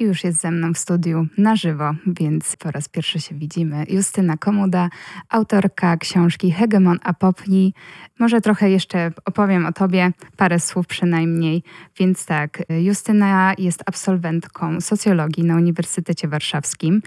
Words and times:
i 0.00 0.04
już 0.04 0.24
jest 0.24 0.40
ze 0.40 0.50
mną 0.50 0.74
w 0.74 0.78
studiu 0.78 1.26
na 1.38 1.56
żywo, 1.56 1.94
więc 2.06 2.56
po 2.56 2.70
raz 2.70 2.88
pierwszy 2.88 3.20
się 3.20 3.34
widzimy. 3.34 3.84
Justyna 3.88 4.36
Komuda, 4.36 4.88
autorka 5.28 5.96
książki 5.96 6.52
Hegemon 6.52 6.98
Apopli. 7.02 7.74
Może 8.18 8.40
trochę 8.40 8.70
jeszcze 8.70 9.12
opowiem 9.24 9.66
o 9.66 9.72
tobie, 9.72 10.12
parę 10.36 10.60
słów 10.60 10.86
przynajmniej. 10.86 11.62
Więc 11.98 12.26
tak, 12.26 12.62
Justyna 12.68 13.54
jest 13.58 13.82
absolwentką 13.86 14.80
socjologii 14.80 15.44
na 15.44 15.56
Uniwersytecie 15.56 16.28
Warszawskim. 16.28 17.02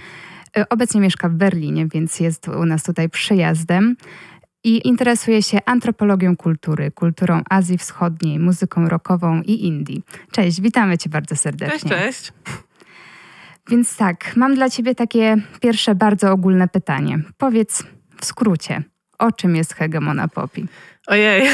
Obecnie 0.70 1.02
mieszka 1.02 1.30
w 1.30 1.34
Berlinie, 1.34 1.88
więc 1.88 2.20
jest 2.20 2.48
u 2.48 2.66
nas 2.66 2.84
tutaj 2.84 3.10
przyjazdem 3.10 3.96
i 4.64 4.88
interesuje 4.88 5.44
się 5.44 5.60
antropologią 5.66 6.36
kultury, 6.36 6.92
kulturą 6.92 7.42
Azji 7.50 7.78
Wschodniej, 7.78 8.40
muzyką 8.40 8.90
rockową 8.90 9.42
i 9.42 9.66
Indii. 9.66 10.04
Cześć, 10.32 10.62
witamy 10.62 10.98
Cię 10.98 11.10
bardzo 11.10 11.36
serdecznie. 11.36 11.90
Cześć, 11.90 12.04
cześć. 12.04 12.34
Więc 13.70 13.98
tak, 13.98 14.36
mam 14.36 14.56
dla 14.56 14.70
Ciebie 14.70 14.96
takie 14.96 15.38
pierwsze 15.62 15.96
bardzo 15.96 16.32
ogólne 16.32 16.68
pytanie. 16.68 17.20
Powiedz 17.38 17.84
w 18.22 18.26
skrócie, 18.26 18.84
o 19.20 19.32
czym 19.32 19.56
jest 19.56 19.74
hegemona 19.74 20.28
popi? 20.28 20.66
Ojej. 21.08 21.50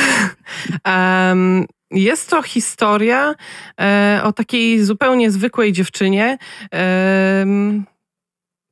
Um, 0.85 1.65
jest 1.91 2.29
to 2.29 2.41
historia 2.41 3.35
e, 3.81 4.21
o 4.23 4.33
takiej 4.33 4.83
zupełnie 4.83 5.31
zwykłej 5.31 5.71
dziewczynie. 5.71 6.37
E, 6.73 7.45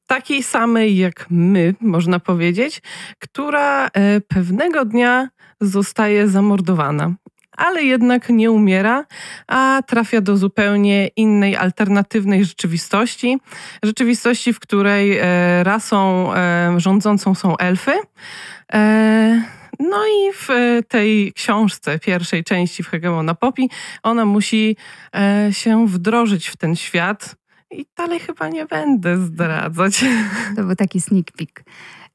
takiej 0.08 0.44
samej 0.44 0.98
jak 0.98 1.26
my, 1.30 1.76
można 1.82 2.20
powiedzieć, 2.20 2.82
która 3.20 3.88
e, 3.88 4.22
pewnego 4.22 4.86
dnia 4.86 5.30
zostaje 5.62 6.28
zamordowana 6.28 7.14
ale 7.58 7.84
jednak 7.84 8.30
nie 8.30 8.52
umiera, 8.52 9.06
a 9.48 9.82
trafia 9.88 10.22
do 10.22 10.38
zupełnie 10.38 11.08
innej, 11.08 11.56
alternatywnej 11.56 12.46
rzeczywistości. 12.46 13.38
Rzeczywistości, 13.84 14.54
w 14.54 14.60
której 14.60 15.18
e, 15.18 15.64
rasą 15.64 16.34
e, 16.34 16.74
rządzącą 16.78 17.36
są 17.36 17.58
elfy. 17.58 17.92
No 19.80 19.98
i 20.08 20.34
w 20.34 20.48
tej 20.88 21.34
książce, 21.34 22.00
pierwszej 22.00 22.44
części 22.44 22.84
w 22.84 22.88
Hegemona 22.88 23.36
Popi, 23.36 23.70
ona 24.04 24.26
musi 24.26 24.76
się 25.52 25.88
wdrożyć 25.88 26.48
w 26.48 26.58
ten 26.58 26.76
świat, 26.76 27.36
i 27.72 27.86
dalej 27.98 28.20
chyba 28.20 28.48
nie 28.48 28.66
będę 28.66 29.18
zdradzać. 29.18 30.06
To 30.56 30.64
był 30.64 30.76
taki 30.76 31.02
sneak 31.02 31.32
peek. 31.32 31.64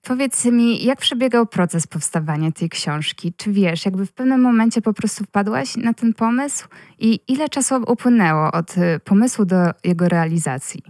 Powiedz 0.06 0.44
mi, 0.44 0.84
jak 0.84 0.98
przebiegał 0.98 1.46
proces 1.46 1.86
powstawania 1.86 2.52
tej 2.52 2.68
książki? 2.68 3.32
Czy 3.36 3.52
wiesz, 3.52 3.84
jakby 3.84 4.06
w 4.06 4.12
pewnym 4.12 4.40
momencie 4.40 4.82
po 4.82 4.92
prostu 4.92 5.24
wpadłaś 5.24 5.76
na 5.76 5.94
ten 5.94 6.14
pomysł 6.14 6.68
i 6.98 7.20
ile 7.28 7.48
czasu 7.48 7.74
upłynęło 7.86 8.52
od 8.52 8.78
y, 8.78 9.00
pomysłu 9.04 9.44
do 9.44 9.56
jego 9.84 10.08
realizacji? 10.08 10.82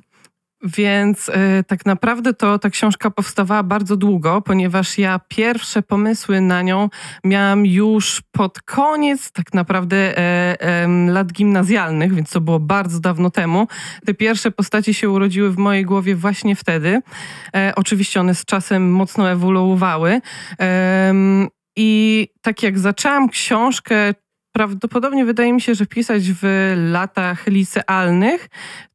Więc 0.63 1.29
y, 1.29 1.33
tak 1.67 1.87
naprawdę 1.87 2.35
to 2.35 2.59
ta 2.59 2.71
książka 2.71 3.11
powstawała 3.11 3.63
bardzo 3.63 3.97
długo, 3.97 4.43
ponieważ 4.43 4.99
ja 4.99 5.21
pierwsze 5.29 5.83
pomysły 5.83 6.41
na 6.41 6.63
nią 6.63 6.89
miałam 7.25 7.67
już 7.67 8.23
pod 8.33 8.63
koniec 8.63 9.33
tak 9.33 9.55
naprawdę 9.55 10.19
e, 10.19 10.89
lat 11.09 11.33
gimnazjalnych, 11.33 12.15
więc 12.15 12.31
to 12.31 12.41
było 12.41 12.61
bardzo 12.61 13.01
dawno 13.01 13.31
temu. 13.31 13.69
Te 14.07 14.15
pierwsze 14.15 14.51
postaci 14.51 14.95
się 14.95 15.11
urodziły 15.11 15.51
w 15.51 15.59
mojej 15.59 15.85
głowie 15.85 16.17
właśnie 16.17 16.57
wtedy. 16.57 17.01
E, 17.57 17.73
oczywiście 17.77 18.21
one 18.21 18.35
z 18.35 18.45
czasem 18.45 18.93
mocno 18.93 19.31
ewoluowały. 19.31 20.21
I 21.77 22.29
tak 22.43 22.63
jak 22.63 22.79
zaczęłam 22.79 23.29
książkę, 23.29 24.15
prawdopodobnie 24.53 25.25
wydaje 25.25 25.53
mi 25.53 25.61
się, 25.61 25.75
że 25.75 25.87
pisać 25.87 26.23
w 26.33 26.73
latach 26.77 27.47
licealnych, 27.47 28.49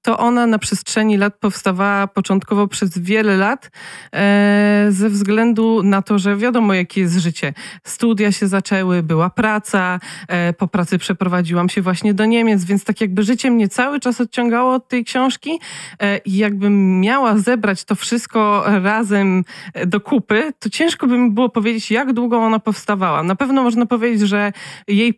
to 0.07 0.17
ona 0.17 0.47
na 0.47 0.59
przestrzeni 0.59 1.17
lat 1.17 1.37
powstawała 1.39 2.07
początkowo 2.07 2.67
przez 2.67 2.97
wiele 2.97 3.37
lat 3.37 3.71
e, 4.13 4.87
ze 4.89 5.09
względu 5.09 5.83
na 5.83 6.01
to, 6.01 6.19
że 6.19 6.35
wiadomo, 6.35 6.73
jakie 6.73 7.01
jest 7.01 7.17
życie. 7.17 7.53
Studia 7.83 8.31
się 8.31 8.47
zaczęły, 8.47 9.03
była 9.03 9.29
praca, 9.29 9.99
e, 10.27 10.53
po 10.53 10.67
pracy 10.67 10.97
przeprowadziłam 10.97 11.69
się 11.69 11.81
właśnie 11.81 12.13
do 12.13 12.25
Niemiec, 12.25 12.65
więc 12.65 12.83
tak 12.83 13.01
jakby 13.01 13.23
życie 13.23 13.51
mnie 13.51 13.69
cały 13.69 13.99
czas 13.99 14.21
odciągało 14.21 14.73
od 14.73 14.87
tej 14.87 15.05
książki 15.05 15.59
e, 15.99 16.17
i 16.17 16.37
jakbym 16.37 16.99
miała 16.99 17.37
zebrać 17.37 17.83
to 17.83 17.95
wszystko 17.95 18.63
razem 18.83 19.43
do 19.87 19.99
kupy, 19.99 20.53
to 20.59 20.69
ciężko 20.69 21.07
by 21.07 21.17
mi 21.17 21.31
było 21.31 21.49
powiedzieć, 21.49 21.91
jak 21.91 22.13
długo 22.13 22.37
ona 22.37 22.59
powstawała. 22.59 23.23
Na 23.23 23.35
pewno 23.35 23.63
można 23.63 23.85
powiedzieć, 23.85 24.21
że 24.21 24.51
jej 24.87 25.13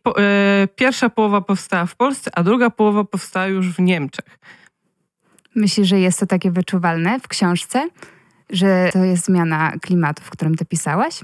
pierwsza 0.75 1.09
połowa 1.09 1.41
powstała 1.41 1.85
w 1.85 1.95
Polsce, 1.95 2.31
a 2.33 2.43
druga 2.43 2.69
połowa 2.69 3.03
powstała 3.03 3.47
już 3.47 3.69
w 3.69 3.79
Niemczech. 3.79 4.39
Myślisz, 5.55 5.87
że 5.87 5.99
jest 5.99 6.19
to 6.19 6.25
takie 6.25 6.51
wyczuwalne 6.51 7.19
w 7.19 7.27
książce? 7.27 7.87
Że 8.49 8.89
to 8.93 9.03
jest 9.03 9.25
zmiana 9.25 9.71
klimatu, 9.81 10.23
w 10.23 10.29
którym 10.29 10.55
ty 10.55 10.65
pisałaś? 10.65 11.21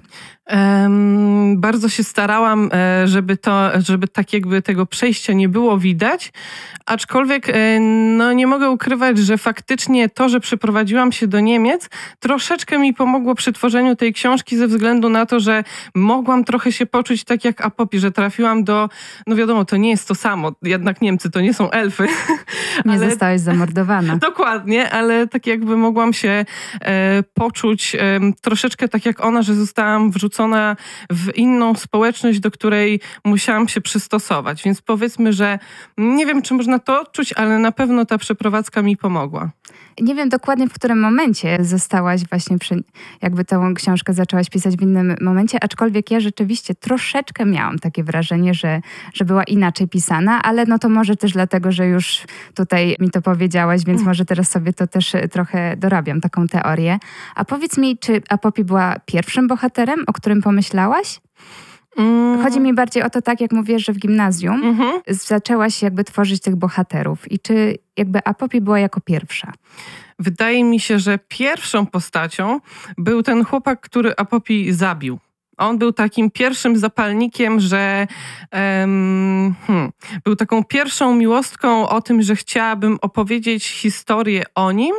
Um, 0.52 1.62
bardzo 1.62 1.90
się 1.90 2.04
starałam, 2.04 2.70
e, 2.74 3.08
żeby 3.08 3.38
to, 3.38 3.82
żeby 3.82 4.08
tak 4.08 4.34
jakby 4.34 4.62
tego 4.62 4.86
przejścia 4.86 5.34
nie 5.34 5.50
było 5.50 5.78
widać, 5.78 6.34
aczkolwiek 6.86 7.50
e, 7.50 7.80
no 8.18 8.34
nie 8.34 8.48
mogę 8.48 8.70
ukrywać, 8.70 9.18
że 9.18 9.38
faktycznie 9.38 10.10
to, 10.10 10.30
że 10.30 10.40
przeprowadziłam 10.40 11.12
się 11.12 11.28
do 11.28 11.40
Niemiec, 11.40 11.90
troszeczkę 12.20 12.80
mi 12.80 12.94
pomogło 12.94 13.36
przy 13.36 13.54
tworzeniu 13.54 13.96
tej 13.96 14.14
książki 14.14 14.58
ze 14.58 14.68
względu 14.68 15.10
na 15.10 15.26
to, 15.26 15.40
że 15.40 15.64
mogłam 15.96 16.44
trochę 16.44 16.72
się 16.72 16.86
poczuć 16.86 17.24
tak 17.24 17.46
jak 17.46 17.66
Apopi, 17.66 18.00
że 18.00 18.12
trafiłam 18.12 18.64
do, 18.64 18.90
no 19.28 19.36
wiadomo, 19.36 19.66
to 19.66 19.78
nie 19.78 19.90
jest 19.90 20.08
to 20.08 20.16
samo, 20.16 20.52
jednak 20.64 21.02
Niemcy 21.02 21.32
to 21.32 21.42
nie 21.42 21.54
są 21.54 21.72
elfy. 21.72 22.08
Nie 22.86 22.94
ale, 22.98 23.10
zostałaś 23.10 23.42
zamordowana. 23.42 24.18
Dokładnie, 24.32 24.90
ale 24.92 25.28
tak 25.28 25.48
jakby 25.48 25.78
mogłam 25.78 26.14
się 26.14 26.46
e, 26.82 27.15
poczuć 27.24 27.96
troszeczkę 28.42 28.88
tak 28.88 29.06
jak 29.06 29.26
ona, 29.26 29.42
że 29.42 29.56
zostałam 29.56 30.12
wrzucona 30.12 30.76
w 31.10 31.38
inną 31.38 31.76
społeczność, 31.76 32.40
do 32.40 32.52
której 32.52 33.00
musiałam 33.26 33.68
się 33.68 33.82
przystosować. 33.82 34.64
Więc 34.64 34.82
powiedzmy, 34.82 35.34
że 35.34 35.60
nie 35.98 36.26
wiem, 36.26 36.42
czy 36.42 36.54
można 36.54 36.80
to 36.80 37.02
odczuć, 37.02 37.34
ale 37.34 37.60
na 37.60 37.72
pewno 37.72 38.06
ta 38.06 38.18
przeprowadzka 38.18 38.82
mi 38.82 38.98
pomogła. 38.98 39.52
Nie 40.02 40.16
wiem 40.16 40.30
dokładnie, 40.30 40.68
w 40.68 40.74
którym 40.74 41.00
momencie 41.00 41.58
zostałaś 41.62 42.22
właśnie, 42.30 42.60
przy, 42.60 42.84
jakby 43.22 43.46
tą 43.46 43.74
książkę 43.74 44.14
zaczęłaś 44.14 44.50
pisać 44.50 44.78
w 44.78 44.82
innym 44.82 45.16
momencie, 45.22 45.64
aczkolwiek 45.64 46.12
ja 46.12 46.20
rzeczywiście 46.20 46.76
troszeczkę 46.76 47.46
miałam 47.46 47.80
takie 47.80 48.04
wrażenie, 48.04 48.54
że, 48.54 48.82
że 49.14 49.26
była 49.26 49.44
inaczej 49.44 49.88
pisana, 49.88 50.42
ale 50.42 50.66
no 50.66 50.80
to 50.80 50.90
może 50.90 51.16
też 51.16 51.32
dlatego, 51.32 51.72
że 51.72 51.88
już 51.88 52.26
tutaj 52.54 52.96
mi 53.00 53.10
to 53.10 53.22
powiedziałaś, 53.22 53.84
więc 53.86 54.00
mm. 54.00 54.08
może 54.08 54.26
teraz 54.26 54.50
sobie 54.50 54.74
to 54.74 54.88
też 54.88 55.14
trochę 55.32 55.78
dorabiam, 55.78 56.22
taką 56.22 56.48
teorię. 56.48 57.00
A 57.36 57.46
powiedz 57.46 57.78
mi, 57.78 57.98
czy 57.98 58.22
Apopi 58.30 58.64
była 58.64 58.96
pierwszym 59.06 59.48
bohaterem, 59.48 60.04
o 60.08 60.14
którym 60.14 60.42
pomyślałaś? 60.42 61.20
Mm. 61.98 62.44
Chodzi 62.44 62.60
mi 62.60 62.74
bardziej 62.74 63.04
o 63.04 63.10
to, 63.10 63.22
tak 63.22 63.42
jak 63.42 63.52
mówisz, 63.52 63.86
że 63.86 63.94
w 63.94 63.98
gimnazjum 63.98 64.62
mm-hmm. 64.62 64.92
zaczęłaś 65.08 65.82
jakby 65.82 66.04
tworzyć 66.04 66.42
tych 66.42 66.56
bohaterów 66.56 67.32
i 67.32 67.40
czy 67.40 67.78
jakby 67.98 68.20
Apopi 68.26 68.62
była 68.62 68.80
jako 68.80 69.02
pierwsza? 69.02 69.52
Wydaje 70.20 70.64
mi 70.64 70.80
się, 70.80 71.00
że 71.00 71.20
pierwszą 71.28 71.86
postacią 71.86 72.60
był 72.98 73.24
ten 73.24 73.46
chłopak, 73.46 73.82
który 73.82 74.14
Apopi 74.18 74.74
zabił. 74.74 75.20
On 75.58 75.78
był 75.78 75.94
takim 75.94 76.32
pierwszym 76.32 76.78
zapalnikiem, 76.78 77.60
że 77.60 78.08
um, 78.54 79.56
hmm, 79.68 79.92
był 80.24 80.36
taką 80.36 80.64
pierwszą 80.64 81.16
miłostką 81.16 81.90
o 81.90 82.02
tym, 82.02 82.22
że 82.22 82.36
chciałabym 82.36 82.98
opowiedzieć 83.02 83.68
historię 83.68 84.44
o 84.56 84.72
nim 84.72 84.96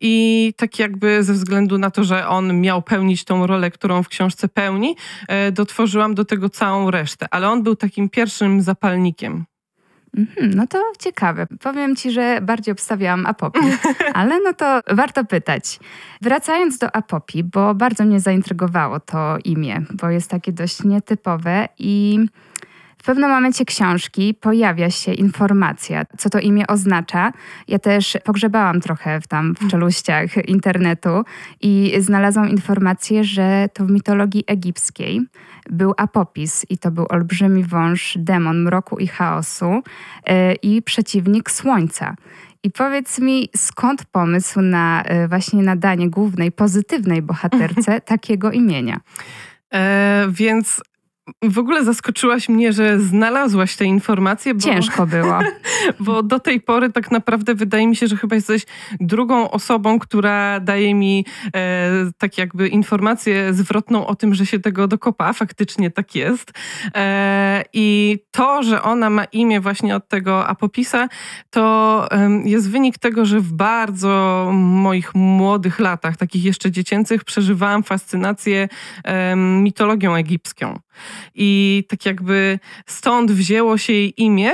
i 0.00 0.54
tak 0.56 0.78
jakby 0.78 1.22
ze 1.22 1.32
względu 1.32 1.78
na 1.78 1.90
to, 1.90 2.04
że 2.04 2.28
on 2.28 2.60
miał 2.60 2.82
pełnić 2.82 3.24
tą 3.24 3.46
rolę, 3.46 3.70
którą 3.70 4.02
w 4.02 4.08
książce 4.08 4.48
pełni, 4.48 4.96
e, 5.28 5.52
dotworzyłam 5.52 6.14
do 6.14 6.24
tego 6.24 6.48
całą 6.48 6.90
resztę. 6.90 7.26
Ale 7.30 7.48
on 7.48 7.62
był 7.62 7.76
takim 7.76 8.08
pierwszym 8.08 8.62
zapalnikiem. 8.62 9.49
Mhm, 10.16 10.50
no 10.54 10.66
to 10.66 10.82
ciekawe. 10.98 11.46
Powiem 11.60 11.96
ci, 11.96 12.10
że 12.10 12.40
bardziej 12.42 12.72
obstawiałam 12.72 13.26
Apopi, 13.26 13.60
ale 14.14 14.40
no 14.40 14.54
to 14.54 14.80
warto 14.90 15.24
pytać. 15.24 15.80
Wracając 16.22 16.78
do 16.78 16.96
Apopi, 16.96 17.44
bo 17.44 17.74
bardzo 17.74 18.04
mnie 18.04 18.20
zaintrygowało 18.20 19.00
to 19.00 19.38
imię, 19.44 19.82
bo 19.90 20.10
jest 20.10 20.30
takie 20.30 20.52
dość 20.52 20.84
nietypowe 20.84 21.68
i 21.78 22.18
w 23.00 23.02
pewnym 23.02 23.30
momencie 23.30 23.64
książki 23.64 24.34
pojawia 24.34 24.90
się 24.90 25.12
informacja, 25.12 26.02
co 26.18 26.30
to 26.30 26.38
imię 26.38 26.66
oznacza. 26.66 27.32
Ja 27.68 27.78
też 27.78 28.16
pogrzebałam 28.24 28.80
trochę 28.80 29.20
w 29.20 29.26
tam 29.26 29.54
w 29.60 29.70
czeluściach 29.70 30.48
internetu 30.48 31.24
i 31.60 31.92
znalazłam 31.98 32.48
informację, 32.48 33.24
że 33.24 33.68
to 33.74 33.84
w 33.84 33.90
mitologii 33.90 34.44
egipskiej 34.46 35.20
był 35.70 35.94
Apopis 35.96 36.66
i 36.68 36.78
to 36.78 36.90
był 36.90 37.06
olbrzymi 37.08 37.64
wąż, 37.64 38.14
demon 38.18 38.62
mroku 38.62 38.98
i 38.98 39.06
chaosu 39.06 39.82
yy, 40.26 40.54
i 40.62 40.82
przeciwnik 40.82 41.50
słońca. 41.50 42.14
I 42.62 42.70
powiedz 42.70 43.18
mi, 43.18 43.48
skąd 43.56 44.04
pomysł 44.04 44.60
na 44.60 45.04
yy, 45.10 45.28
właśnie 45.28 45.62
nadanie 45.62 46.10
głównej, 46.10 46.52
pozytywnej 46.52 47.22
bohaterce 47.22 48.00
takiego 48.12 48.52
imienia? 48.52 49.00
E, 49.74 50.26
więc 50.30 50.82
w 51.42 51.58
ogóle 51.58 51.84
zaskoczyłaś 51.84 52.48
mnie, 52.48 52.72
że 52.72 53.00
znalazłaś 53.00 53.76
te 53.76 53.84
informacje. 53.84 54.54
Bo, 54.54 54.60
Ciężko 54.60 55.06
było. 55.06 55.38
Bo 56.00 56.22
do 56.22 56.40
tej 56.40 56.60
pory 56.60 56.92
tak 56.92 57.10
naprawdę 57.10 57.54
wydaje 57.54 57.86
mi 57.86 57.96
się, 57.96 58.06
że 58.06 58.16
chyba 58.16 58.34
jesteś 58.34 58.66
drugą 59.00 59.50
osobą, 59.50 59.98
która 59.98 60.60
daje 60.60 60.94
mi 60.94 61.24
e, 61.54 61.90
tak 62.18 62.38
jakby 62.38 62.68
informację 62.68 63.54
zwrotną 63.54 64.06
o 64.06 64.14
tym, 64.14 64.34
że 64.34 64.46
się 64.46 64.58
tego 64.58 64.88
dokopa. 64.88 65.32
Faktycznie 65.32 65.90
tak 65.90 66.14
jest. 66.14 66.52
E, 66.94 67.64
I 67.72 68.18
to, 68.30 68.62
że 68.62 68.82
ona 68.82 69.10
ma 69.10 69.24
imię 69.24 69.60
właśnie 69.60 69.96
od 69.96 70.08
tego 70.08 70.48
apopisa, 70.48 71.08
to 71.50 72.06
e, 72.10 72.30
jest 72.44 72.70
wynik 72.70 72.98
tego, 72.98 73.24
że 73.24 73.40
w 73.40 73.52
bardzo 73.52 74.50
moich 74.54 75.14
młodych 75.14 75.78
latach, 75.78 76.16
takich 76.16 76.44
jeszcze 76.44 76.70
dziecięcych, 76.70 77.24
przeżywałam 77.24 77.82
fascynację 77.82 78.68
mitologią 79.36 80.14
egipską. 80.14 80.80
I 81.34 81.84
tak 81.88 82.06
jakby 82.06 82.58
stąd 82.86 83.32
wzięło 83.32 83.78
się 83.78 83.92
jej 83.92 84.22
imię, 84.22 84.52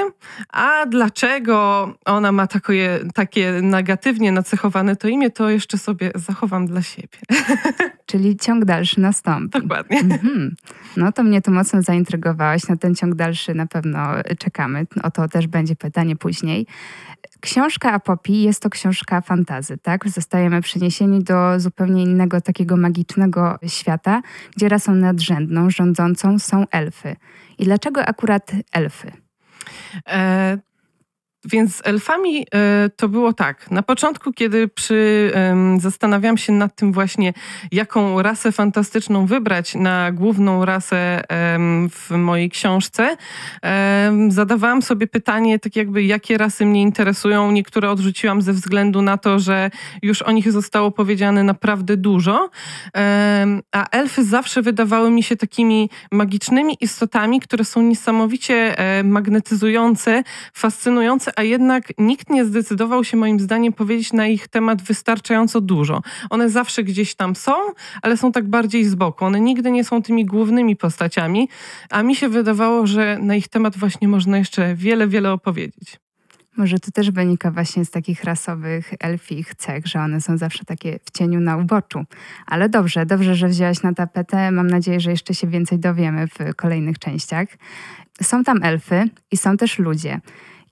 a 0.53 0.87
dlaczego 0.87 1.89
ona 2.05 2.33
ma 2.33 2.47
takie, 2.47 3.01
takie 3.15 3.53
negatywnie 3.63 4.33
nacechowane 4.33 4.97
to 4.97 5.09
imię, 5.09 5.31
to 5.31 5.51
jeszcze 5.51 5.79
sobie 5.79 6.11
zachowam 6.15 6.67
dla 6.67 6.83
siebie. 6.83 7.19
Czyli 8.07 8.37
ciąg 8.37 8.65
dalszy 8.65 9.01
nastąpi. 9.01 9.61
Dokładnie. 9.61 9.99
Mhm. 9.99 10.55
No 10.97 11.13
to 11.13 11.23
mnie 11.23 11.43
tu 11.43 11.51
mocno 11.51 11.83
zaintrygowałaś. 11.83 12.69
Na 12.69 12.77
ten 12.77 12.95
ciąg 12.95 13.15
dalszy 13.15 13.55
na 13.55 13.67
pewno 13.67 14.09
czekamy. 14.39 14.87
O 15.03 15.11
to 15.11 15.29
też 15.29 15.47
będzie 15.47 15.77
pytanie 15.77 16.17
później. 16.17 16.67
Książka 17.41 17.93
Apopi 17.93 18.43
jest 18.43 18.63
to 18.63 18.71
książka 18.71 19.21
fantazy, 19.21 19.79
tak? 19.79 20.09
Zostajemy 20.09 20.63
przeniesieni 20.63 21.25
do 21.25 21.61
zupełnie 21.61 22.03
innego 22.03 22.41
takiego 22.41 22.77
magicznego 22.77 23.59
świata, 23.67 24.23
gdzie 24.57 24.69
rasą 24.69 24.95
nadrzędną, 24.95 25.71
rządzącą 25.71 26.36
są 26.39 26.65
elfy. 26.71 27.17
I 27.59 27.65
dlaczego 27.65 28.05
akurat 28.07 28.53
elfy? 28.73 29.13
E, 30.09 30.59
więc 31.47 31.77
z 31.77 31.87
elfami 31.87 32.47
e, 32.55 32.91
to 32.97 33.09
było 33.09 33.33
tak. 33.33 33.71
Na 33.71 33.83
początku, 33.83 34.33
kiedy 34.33 34.69
przy, 34.69 35.33
zastanawiałam 35.79 36.39
się 36.39 36.53
nad 36.53 36.77
tym 36.77 36.93
właśnie, 36.93 37.33
jaką 37.73 38.23
rasę 38.23 38.53
fantastyczną 38.53 39.27
wybrać 39.27 39.75
na 39.75 40.13
główną 40.13 40.65
rasę 40.65 41.23
w 41.91 42.11
mojej 42.11 42.51
książce, 42.51 43.17
zadawałam 44.29 44.83
sobie 44.83 45.07
pytanie, 45.07 45.59
tak 45.59 45.77
jakby, 45.77 46.03
jakie 46.03 46.39
rasy 46.39 46.67
mnie 46.67 46.83
interesują. 46.83 47.51
Niektóre 47.51 47.91
odrzuciłam 47.91 48.43
ze 48.43 48.53
względu 48.53 49.03
na 49.03 49.19
to, 49.19 49.39
że 49.39 49.71
już 50.03 50.23
o 50.23 50.33
nich 50.33 50.53
zostało 50.53 50.91
powiedziane 50.91 51.43
naprawdę 51.43 51.97
dużo. 51.97 52.51
A 53.73 53.89
elfy 53.91 54.25
zawsze 54.25 54.63
wydawały 54.63 55.11
mi 55.11 55.23
się 55.23 55.37
takimi 55.37 55.91
magicznymi 56.13 56.77
istotami, 56.81 57.41
które 57.41 57.65
są 57.65 57.83
niesamowicie 57.83 58.79
e, 58.79 59.05
magnetyzujące, 59.05 60.23
fascynujące, 60.55 61.36
a 61.37 61.43
jednak 61.43 61.85
nikt 61.99 62.31
nie 62.31 62.45
zdecydował 62.45 63.05
się 63.05 63.17
moim 63.17 63.41
zdaniem 63.41 63.73
powiedzieć 63.73 64.13
na 64.13 64.27
ich 64.27 64.49
temat 64.49 64.83
wystarczająco 64.83 65.61
dużo. 65.61 66.03
One 66.31 66.51
zawsze 66.51 66.85
gdzieś 66.85 67.15
tam 67.15 67.37
są, 67.37 67.53
ale 68.03 68.17
są 68.17 68.33
tak 68.33 68.49
bardziej 68.49 68.85
z 68.85 68.95
boku. 68.95 69.25
One 69.25 69.41
nigdy 69.41 69.71
nie 69.71 69.85
są 69.85 70.03
tymi 70.03 70.27
głównymi 70.27 70.77
postaciami, 70.77 71.49
a 71.91 72.03
mi 72.03 72.17
się 72.17 72.29
wydawało, 72.29 72.87
że 72.87 73.19
na 73.23 73.35
ich 73.35 73.49
temat 73.49 73.77
właśnie 73.77 74.09
można 74.09 74.39
jeszcze 74.39 74.75
wiele, 74.75 75.09
wiele 75.09 75.33
opowiedzieć. 75.33 75.99
Może 76.57 76.79
to 76.79 76.91
też 76.91 77.11
wynika 77.11 77.51
właśnie 77.51 77.85
z 77.85 77.91
takich 77.91 78.25
rasowych 78.25 78.95
elfich 79.01 79.55
cech, 79.55 79.87
że 79.87 80.01
one 80.01 80.21
są 80.21 80.39
zawsze 80.39 80.65
takie 80.65 80.99
w 81.05 81.11
cieniu 81.11 81.41
na 81.41 81.57
uboczu. 81.57 82.05
Ale 82.47 82.69
dobrze, 82.69 83.07
dobrze, 83.07 83.35
że 83.35 83.49
wzięłaś 83.49 83.83
na 83.83 83.95
tapetę. 83.95 84.51
Mam 84.51 84.67
nadzieję, 84.67 85.01
że 85.01 85.11
jeszcze 85.11 85.35
się 85.35 85.47
więcej 85.47 85.79
dowiemy 85.79 86.27
w 86.27 86.57
kolejnych 86.57 86.99
częściach. 86.99 87.49
Są 88.23 88.45
tam 88.45 88.63
elfy 88.63 89.05
i 89.31 89.37
są 89.37 89.57
też 89.57 89.79
ludzie. 89.79 90.21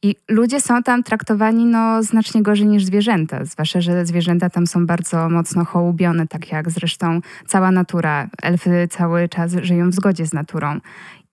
I 0.04 0.16
ludzie 0.28 0.60
są 0.60 0.82
tam 0.82 1.02
traktowani 1.02 1.66
no, 1.66 2.02
znacznie 2.02 2.42
gorzej 2.42 2.66
niż 2.66 2.84
zwierzęta, 2.84 3.44
zwłaszcza, 3.44 3.80
że 3.80 4.06
zwierzęta 4.06 4.50
tam 4.50 4.66
są 4.66 4.86
bardzo 4.86 5.28
mocno 5.28 5.64
hołubione, 5.64 6.26
tak 6.26 6.52
jak 6.52 6.70
zresztą 6.70 7.20
cała 7.46 7.70
natura. 7.70 8.28
Elfy 8.42 8.88
cały 8.90 9.28
czas 9.28 9.52
żyją 9.62 9.90
w 9.90 9.94
zgodzie 9.94 10.26
z 10.26 10.32
naturą. 10.32 10.80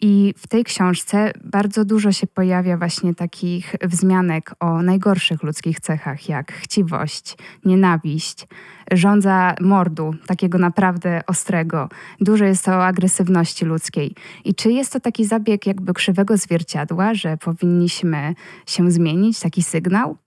I 0.04 0.34
w 0.38 0.48
tej 0.48 0.64
książce 0.64 1.32
bardzo 1.44 1.86
dużo 1.86 2.12
się 2.12 2.28
pojawia 2.28 2.78
właśnie 2.78 3.16
takich 3.16 3.76
wzmianek 3.82 4.56
o 4.60 4.82
najgorszych 4.82 5.44
ludzkich 5.44 5.80
cechach, 5.80 6.30
jak 6.30 6.52
chciwość, 6.52 7.38
nienawiść, 7.66 8.48
żądza 8.92 9.56
mordu, 9.62 10.16
takiego 10.26 10.58
naprawdę 10.58 11.22
ostrego. 11.28 11.90
Dużo 12.22 12.46
jest 12.46 12.68
o 12.68 12.86
agresywności 12.86 13.66
ludzkiej. 13.66 14.16
I 14.46 14.56
czy 14.56 14.72
jest 14.72 14.94
to 14.94 15.00
taki 15.00 15.26
zabieg 15.26 15.68
jakby 15.68 15.94
krzywego 15.94 16.38
zwierciadła, 16.38 17.14
że 17.14 17.38
powinniśmy 17.38 18.36
się 18.66 18.92
zmienić, 18.92 19.40
taki 19.40 19.64
sygnał? 19.64 20.18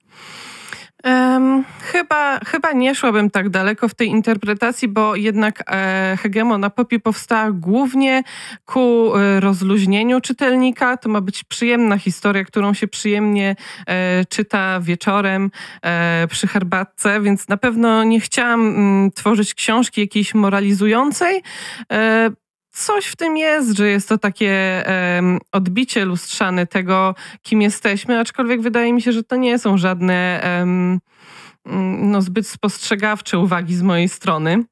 Um, 1.35 1.65
chyba, 1.81 2.41
chyba 2.47 2.73
nie 2.73 2.95
szłabym 2.95 3.31
tak 3.31 3.49
daleko 3.49 3.89
w 3.89 3.95
tej 3.95 4.09
interpretacji, 4.09 4.89
bo 4.89 5.17
jednak 5.17 5.63
e, 5.67 6.17
hegemona 6.23 6.71
popi 6.71 7.01
powstała 7.01 7.51
głównie 7.53 8.23
ku 8.65 9.17
e, 9.17 9.41
rozluźnieniu 9.41 10.21
czytelnika. 10.21 10.97
To 10.97 11.09
ma 11.09 11.21
być 11.21 11.45
przyjemna 11.45 11.99
historia, 11.99 12.45
którą 12.45 12.75
się 12.75 12.89
przyjemnie 12.89 13.57
e, 13.87 14.25
czyta 14.25 14.81
wieczorem 14.81 15.51
e, 15.83 16.27
przy 16.31 16.47
herbatce, 16.47 17.21
więc 17.21 17.49
na 17.49 17.57
pewno 17.57 18.05
nie 18.05 18.21
chciałam 18.21 18.61
m, 18.61 18.77
mm, 18.77 19.13
tworzyć 19.13 19.55
książki 19.55 20.01
jakiejś 20.01 20.35
moralizującej. 20.35 21.43
Coś 22.75 23.07
w 23.07 23.17
tym 23.17 23.37
jest, 23.37 23.77
że 23.77 23.89
jest 23.89 24.09
to 24.09 24.19
takie 24.19 24.85
um, 25.17 25.39
odbicie 25.53 26.05
lustrzane 26.05 26.67
tego, 26.67 27.15
kim 27.43 27.63
jesteśmy, 27.63 28.19
aczkolwiek 28.19 28.61
wydaje 28.61 28.93
mi 28.93 29.03
się, 29.03 29.13
że 29.13 29.23
to 29.23 29.37
nie 29.37 29.59
są 29.59 29.79
żadne 29.79 30.41
um, 30.59 31.01
no, 32.01 32.23
zbyt 32.23 32.47
spostrzegawcze 32.49 33.39
uwagi 33.39 33.75
z 33.75 33.83
mojej 33.83 34.09
strony. 34.09 34.65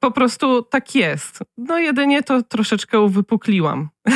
Po 0.00 0.10
prostu 0.10 0.62
tak 0.62 0.94
jest. 0.94 1.38
No 1.58 1.78
jedynie 1.78 2.22
to 2.22 2.42
troszeczkę 2.42 3.00
uwypukliłam. 3.00 3.88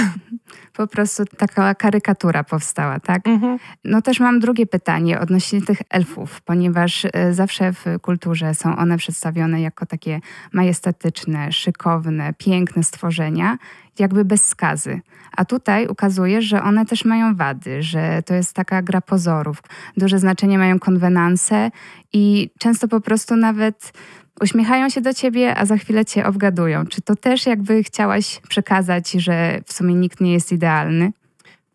Po 0.73 0.87
prostu 0.87 1.25
taka 1.39 1.75
karykatura 1.75 2.45
powstała, 2.45 3.01
tak? 3.01 3.29
Mhm. 3.29 3.59
No 3.85 4.03
też 4.03 4.21
mam 4.21 4.41
drugie 4.41 4.67
pytanie 4.67 5.21
odnośnie 5.21 5.63
tych 5.63 5.79
elfów, 5.91 6.41
ponieważ 6.41 7.07
e, 7.13 7.35
zawsze 7.35 7.73
w 7.73 7.85
kulturze 8.03 8.55
są 8.55 8.77
one 8.77 8.97
przedstawione 8.99 9.61
jako 9.61 9.87
takie 9.87 10.21
majestatyczne, 10.53 11.53
szykowne, 11.53 12.35
piękne 12.39 12.83
stworzenia, 12.83 13.59
jakby 14.01 14.25
bez 14.25 14.47
skazy. 14.47 15.01
A 15.37 15.45
tutaj 15.45 15.87
ukazuje, 15.87 16.43
że 16.43 16.63
one 16.63 16.87
też 16.87 17.05
mają 17.05 17.37
wady, 17.37 17.83
że 17.83 18.23
to 18.27 18.35
jest 18.35 18.55
taka 18.55 18.83
gra 18.83 19.01
pozorów. 19.01 19.63
Duże 19.97 20.19
znaczenie 20.19 20.59
mają 20.59 20.79
konwenanse 20.79 21.71
i 22.13 22.51
często 22.59 22.89
po 22.89 23.01
prostu 23.01 23.37
nawet 23.37 23.93
uśmiechają 24.41 24.89
się 24.89 25.01
do 25.01 25.15
ciebie, 25.15 25.57
a 25.57 25.67
za 25.67 25.77
chwilę 25.77 26.05
cię 26.05 26.27
obgadują. 26.27 26.87
Czy 26.87 27.03
to 27.03 27.17
też 27.17 27.47
jakby 27.47 27.83
chciałaś 27.83 28.41
przekazać, 28.49 29.11
że 29.11 29.61
w 29.67 29.73
sumie 29.73 29.95
nikt 29.95 30.21
nie 30.21 30.33
jest 30.33 30.53
idealny? 30.53 31.13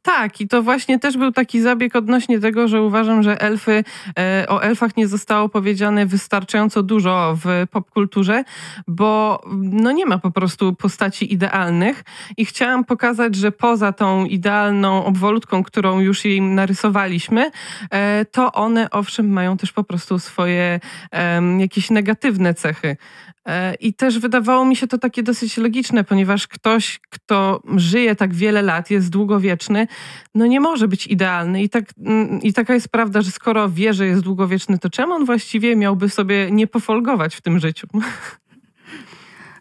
Tak, 0.06 0.42
i 0.42 0.48
to 0.48 0.64
właśnie 0.64 1.00
też 1.00 1.18
był 1.18 1.32
taki 1.32 1.62
zabieg 1.62 1.96
odnośnie 1.96 2.40
tego, 2.40 2.68
że 2.68 2.82
uważam, 2.82 3.24
że 3.24 3.42
elfy, 3.42 3.84
e, 4.20 4.46
o 4.50 4.64
elfach 4.64 4.98
nie 4.98 5.08
zostało 5.08 5.50
powiedziane 5.50 6.06
wystarczająco 6.06 6.84
dużo 6.84 7.38
w 7.44 7.68
popkulturze, 7.72 8.44
bo 8.88 9.42
no 9.56 9.92
nie 9.92 10.06
ma 10.06 10.18
po 10.18 10.32
prostu 10.32 10.74
postaci 10.74 11.34
idealnych 11.34 12.04
i 12.38 12.46
chciałam 12.46 12.84
pokazać, 12.84 13.36
że 13.36 13.52
poza 13.52 13.94
tą 13.94 14.26
idealną 14.26 15.06
obwolutką, 15.06 15.64
którą 15.64 16.00
już 16.00 16.26
im 16.26 16.56
narysowaliśmy, 16.56 17.52
e, 17.92 18.26
to 18.26 18.52
one 18.52 18.90
owszem 18.90 19.30
mają 19.30 19.58
też 19.58 19.72
po 19.72 19.84
prostu 19.84 20.20
swoje 20.20 20.80
jakieś 21.60 21.90
negatywne 21.90 22.54
cechy. 22.54 22.98
E, 23.48 23.76
I 23.76 23.94
też 23.94 24.20
wydawało 24.20 24.66
mi 24.66 24.76
się 24.76 24.88
to 24.88 24.98
takie 24.98 25.24
dosyć 25.24 25.58
logiczne, 25.58 26.04
ponieważ 26.04 26.48
ktoś, 26.48 27.00
kto 27.10 27.62
żyje 27.76 28.16
tak 28.16 28.34
wiele 28.34 28.62
lat, 28.62 28.92
jest 28.92 29.10
długowieczny, 29.10 29.88
no 30.36 30.46
nie 30.46 30.60
może 30.60 30.88
być 30.88 31.08
idealny. 31.08 31.64
I, 31.64 31.70
tak, 31.70 31.86
mm, 32.06 32.42
I 32.42 32.54
taka 32.54 32.74
jest 32.74 32.90
prawda, 32.90 33.22
że 33.22 33.32
skoro 33.32 33.70
wie, 33.70 33.94
że 33.94 34.08
jest 34.08 34.22
długowieczny, 34.22 34.80
to 34.80 34.90
czemu 34.90 35.14
on 35.14 35.26
właściwie 35.26 35.76
miałby 35.76 36.10
sobie 36.10 36.52
nie 36.52 36.68
pofolgować 36.68 37.36
w 37.36 37.42
tym 37.42 37.60
życiu? 37.60 37.88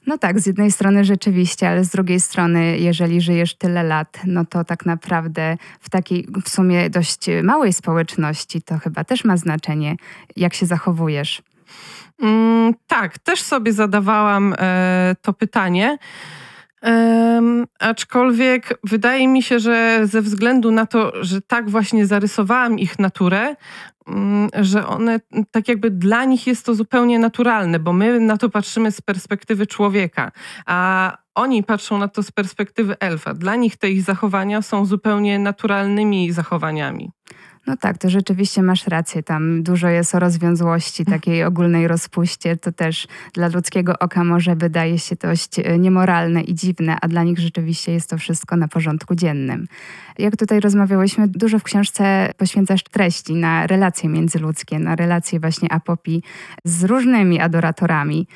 No 0.07 0.19
tak, 0.19 0.41
z 0.41 0.47
jednej 0.47 0.73
strony 0.73 1.05
rzeczywiście, 1.05 1.69
ale 1.69 1.85
z 1.85 1.91
drugiej 1.91 2.21
strony, 2.21 2.79
jeżeli 2.79 3.21
żyjesz 3.21 3.55
tyle 3.55 3.83
lat, 3.83 4.21
no 4.27 4.45
to 4.45 4.65
tak 4.65 4.87
naprawdę 4.87 5.57
w 5.81 5.91
takiej 5.91 6.29
w 6.45 6.49
sumie 6.49 6.91
dość 6.91 7.27
małej 7.43 7.73
społeczności 7.73 8.63
to 8.63 8.79
chyba 8.79 9.05
też 9.05 9.25
ma 9.25 9.37
znaczenie, 9.37 9.97
jak 10.37 10.55
się 10.55 10.67
zachowujesz. 10.67 11.43
Mm, 12.23 12.75
tak, 12.87 13.19
też 13.19 13.43
sobie 13.43 13.73
zadawałam 13.73 14.55
e, 14.59 15.17
to 15.23 15.33
pytanie. 15.33 15.99
Um, 16.85 17.67
aczkolwiek 17.79 18.79
wydaje 18.85 19.29
mi 19.29 19.43
się, 19.43 19.59
że 19.61 20.01
ze 20.05 20.23
względu 20.23 20.71
na 20.71 20.87
to, 20.87 21.25
że 21.25 21.41
tak 21.41 21.71
właśnie 21.71 22.07
zarysowałam 22.07 22.79
ich 22.79 22.99
naturę, 22.99 23.57
um, 24.07 24.49
że 24.61 24.87
one 24.87 25.21
tak 25.51 25.69
jakby 25.69 25.91
dla 25.91 26.25
nich 26.25 26.47
jest 26.47 26.67
to 26.67 26.75
zupełnie 26.75 27.19
naturalne, 27.19 27.79
bo 27.79 27.93
my 27.93 28.21
na 28.21 28.37
to 28.37 28.49
patrzymy 28.51 28.93
z 28.93 29.01
perspektywy 29.01 29.67
człowieka, 29.67 30.33
a 30.67 31.19
oni 31.35 31.63
patrzą 31.63 31.99
na 31.99 32.09
to 32.09 32.23
z 32.23 32.31
perspektywy 32.31 32.97
elfa. 33.01 33.35
Dla 33.35 33.57
nich 33.57 33.77
te 33.77 33.91
ich 33.91 34.03
zachowania 34.03 34.63
są 34.63 34.85
zupełnie 34.85 35.39
naturalnymi 35.39 36.33
zachowaniami. 36.33 37.11
No 37.67 37.77
tak, 37.77 37.99
to 37.99 38.11
rzeczywiście 38.11 38.63
masz 38.63 38.87
rację. 38.87 39.23
Tam 39.23 39.63
dużo 39.63 39.89
jest 39.89 40.15
o 40.15 40.19
rozwiązłości, 40.19 41.05
takiej 41.05 41.45
ogólnej 41.45 41.89
rozpuście. 41.89 42.57
To 42.57 42.73
też 42.73 43.07
dla 43.33 43.49
ludzkiego 43.49 43.99
oka 43.99 44.25
może 44.25 44.57
wydaje 44.57 44.99
się 44.99 45.17
dość 45.17 45.59
e, 45.59 45.79
niemoralne 45.79 46.43
i 46.43 46.55
dziwne, 46.55 46.97
a 47.03 47.09
dla 47.09 47.23
nich 47.23 47.39
rzeczywiście 47.39 47.93
jest 47.93 48.11
to 48.11 48.19
wszystko 48.19 48.57
na 48.57 48.69
porządku 48.69 49.15
dziennym. 49.15 49.67
Jak 50.19 50.37
tutaj 50.37 50.61
rozmawiałyśmy, 50.61 51.29
dużo 51.29 51.59
w 51.59 51.63
książce 51.63 52.31
poświęcasz 52.37 52.83
treści 52.83 53.35
na 53.35 53.67
relacje 53.67 54.09
międzyludzkie, 54.09 54.79
na 54.79 54.97
relacje 54.97 55.41
właśnie 55.41 55.73
Apopi 55.73 56.23
z 56.65 56.85
różnymi 56.85 57.41
adoratorami. 57.41 58.27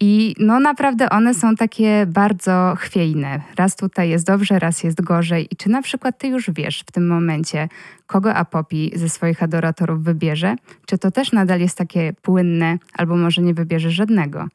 I 0.00 0.34
no 0.38 0.60
naprawdę 0.60 1.10
one 1.10 1.34
są 1.34 1.56
takie 1.56 2.06
bardzo 2.06 2.74
chwiejne. 2.78 3.40
Raz 3.56 3.76
tutaj 3.76 4.08
jest 4.08 4.26
dobrze, 4.26 4.58
raz 4.58 4.84
jest 4.84 5.02
gorzej. 5.02 5.48
I 5.50 5.56
czy 5.56 5.68
na 5.68 5.82
przykład 5.82 6.18
ty 6.18 6.28
już 6.28 6.50
wiesz 6.50 6.80
w 6.80 6.92
tym 6.92 7.06
momencie, 7.06 7.68
kogo 8.06 8.34
Apopi 8.34 8.92
ze 8.94 9.08
swoich 9.08 9.42
adoratorów 9.42 10.04
wybierze? 10.04 10.56
Czy 10.86 10.98
to 10.98 11.10
też 11.10 11.32
nadal 11.32 11.60
jest 11.60 11.78
takie 11.78 12.12
płynne, 12.22 12.78
albo 12.94 13.16
może 13.16 13.42
nie 13.42 13.54
wybierze 13.54 13.90
żadnego? 13.90 14.48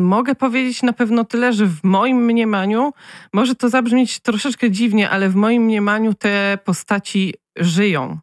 Mogę 0.00 0.34
powiedzieć 0.34 0.82
na 0.82 0.92
pewno 0.92 1.24
tyle, 1.24 1.52
że 1.52 1.66
w 1.66 1.84
moim 1.84 2.24
mniemaniu, 2.24 2.92
może 3.32 3.54
to 3.54 3.68
zabrzmieć 3.68 4.20
troszeczkę 4.20 4.70
dziwnie, 4.70 5.10
ale 5.10 5.28
w 5.28 5.34
moim 5.34 5.62
mniemaniu 5.62 6.14
te 6.14 6.58
postaci 6.64 7.34
żyją. 7.56 8.18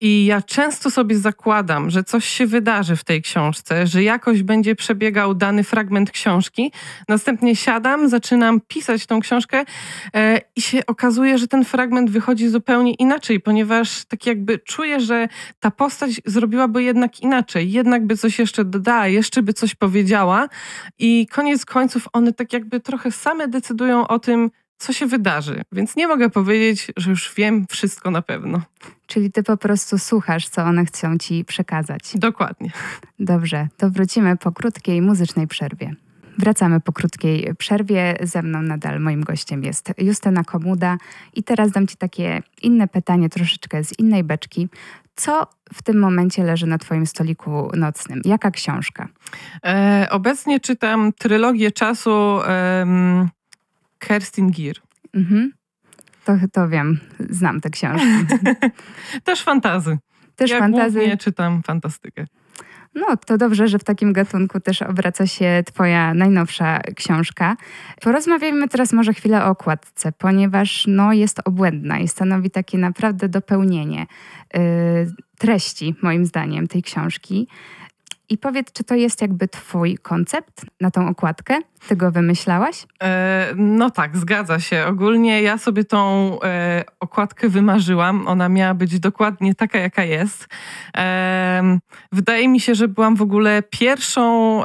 I 0.00 0.24
ja 0.24 0.42
często 0.42 0.90
sobie 0.90 1.18
zakładam, 1.18 1.90
że 1.90 2.04
coś 2.04 2.24
się 2.24 2.46
wydarzy 2.46 2.96
w 2.96 3.04
tej 3.04 3.22
książce, 3.22 3.86
że 3.86 4.02
jakoś 4.02 4.42
będzie 4.42 4.74
przebiegał 4.74 5.34
dany 5.34 5.64
fragment 5.64 6.10
książki. 6.10 6.72
Następnie 7.08 7.56
siadam, 7.56 8.08
zaczynam 8.08 8.60
pisać 8.60 9.06
tą 9.06 9.20
książkę 9.20 9.64
e, 10.14 10.40
i 10.56 10.62
się 10.62 10.86
okazuje, 10.86 11.38
że 11.38 11.48
ten 11.48 11.64
fragment 11.64 12.10
wychodzi 12.10 12.48
zupełnie 12.48 12.94
inaczej, 12.94 13.40
ponieważ 13.40 14.04
tak 14.04 14.26
jakby 14.26 14.58
czuję, 14.58 15.00
że 15.00 15.28
ta 15.60 15.70
postać 15.70 16.20
zrobiłaby 16.24 16.82
jednak 16.82 17.20
inaczej, 17.20 17.72
jednak 17.72 18.06
by 18.06 18.16
coś 18.16 18.38
jeszcze 18.38 18.64
dodała, 18.64 19.06
jeszcze 19.06 19.42
by 19.42 19.52
coś 19.52 19.74
powiedziała. 19.74 20.48
I 20.98 21.26
koniec 21.26 21.64
końców 21.64 22.08
one 22.12 22.32
tak 22.32 22.52
jakby 22.52 22.80
trochę 22.80 23.10
same 23.10 23.48
decydują 23.48 24.08
o 24.08 24.18
tym, 24.18 24.50
co 24.84 24.92
się 24.92 25.06
wydarzy, 25.06 25.62
więc 25.72 25.96
nie 25.96 26.08
mogę 26.08 26.30
powiedzieć, 26.30 26.92
że 26.96 27.10
już 27.10 27.34
wiem 27.36 27.66
wszystko 27.70 28.10
na 28.10 28.22
pewno. 28.22 28.60
Czyli 29.06 29.32
ty 29.32 29.42
po 29.42 29.56
prostu 29.56 29.98
słuchasz, 29.98 30.48
co 30.48 30.62
one 30.62 30.84
chcą 30.84 31.18
ci 31.18 31.44
przekazać. 31.44 32.02
Dokładnie. 32.14 32.70
Dobrze, 33.18 33.68
to 33.76 33.90
wrócimy 33.90 34.36
po 34.36 34.52
krótkiej 34.52 35.02
muzycznej 35.02 35.46
przerwie. 35.46 35.94
Wracamy 36.38 36.80
po 36.80 36.92
krótkiej 36.92 37.54
przerwie. 37.58 38.16
Ze 38.22 38.42
mną 38.42 38.62
nadal 38.62 39.00
moim 39.00 39.24
gościem 39.24 39.64
jest 39.64 39.92
Justyna 39.98 40.44
Komuda. 40.44 40.96
I 41.34 41.42
teraz 41.42 41.70
dam 41.70 41.86
Ci 41.86 41.96
takie 41.96 42.42
inne 42.62 42.88
pytanie, 42.88 43.28
troszeczkę 43.28 43.84
z 43.84 43.98
innej 43.98 44.24
beczki. 44.24 44.68
Co 45.16 45.46
w 45.74 45.82
tym 45.82 45.98
momencie 45.98 46.44
leży 46.44 46.66
na 46.66 46.78
Twoim 46.78 47.06
stoliku 47.06 47.70
nocnym? 47.76 48.22
Jaka 48.24 48.50
książka? 48.50 49.08
E, 49.64 50.06
obecnie 50.10 50.60
czytam 50.60 51.12
trylogię 51.12 51.72
czasu. 51.72 52.38
Kerstin 54.06 54.50
Gier. 54.50 54.76
Mhm. 55.14 55.52
To, 56.24 56.32
to 56.52 56.68
wiem, 56.68 57.00
znam 57.30 57.60
tę 57.60 57.70
książkę. 57.70 58.26
Też 59.24 59.42
fantazy. 59.42 59.98
Też 60.36 60.50
ja 60.50 60.58
fantazy. 60.58 61.04
Ja 61.04 61.16
czytam 61.16 61.62
fantastykę. 61.62 62.26
No, 62.94 63.06
to 63.26 63.38
dobrze, 63.38 63.68
że 63.68 63.78
w 63.78 63.84
takim 63.84 64.12
gatunku 64.12 64.60
też 64.60 64.82
obraca 64.82 65.26
się 65.26 65.62
Twoja 65.66 66.14
najnowsza 66.14 66.80
książka. 66.96 67.56
Porozmawiajmy 68.00 68.68
teraz 68.68 68.92
może 68.92 69.12
chwilę 69.12 69.44
o 69.44 69.48
okładce, 69.48 70.12
ponieważ 70.12 70.84
no, 70.86 71.12
jest 71.12 71.40
obłędna 71.44 71.98
i 71.98 72.08
stanowi 72.08 72.50
takie 72.50 72.78
naprawdę 72.78 73.28
dopełnienie 73.28 74.06
yy, 74.54 74.60
treści, 75.38 75.94
moim 76.02 76.26
zdaniem, 76.26 76.66
tej 76.66 76.82
książki. 76.82 77.48
I 78.28 78.38
powiedz, 78.38 78.72
czy 78.72 78.84
to 78.84 78.94
jest 78.94 79.22
jakby 79.22 79.48
twój 79.48 79.98
koncept 79.98 80.66
na 80.80 80.90
tą 80.90 81.08
okładkę? 81.08 81.58
Ty 81.88 81.96
go 81.96 82.12
wymyślałaś? 82.12 82.86
E, 83.02 83.52
no 83.56 83.90
tak, 83.90 84.16
zgadza 84.16 84.60
się. 84.60 84.86
Ogólnie 84.86 85.42
ja 85.42 85.58
sobie 85.58 85.84
tą 85.84 86.38
e, 86.42 86.84
okładkę 87.00 87.48
wymarzyłam. 87.48 88.28
Ona 88.28 88.48
miała 88.48 88.74
być 88.74 89.00
dokładnie 89.00 89.54
taka, 89.54 89.78
jaka 89.78 90.04
jest. 90.04 90.48
E, 90.96 91.78
wydaje 92.12 92.48
mi 92.48 92.60
się, 92.60 92.74
że 92.74 92.88
byłam 92.88 93.16
w 93.16 93.22
ogóle 93.22 93.62
pierwszą 93.70 94.62